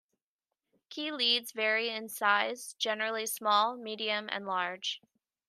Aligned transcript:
Key 0.89 1.11
leads 1.11 1.51
vary 1.51 1.89
in 1.89 2.09
size, 2.09 2.73
generally 2.79 3.27
small, 3.27 3.77
medium, 3.77 4.29
and 4.31 4.47
large. 4.47 4.99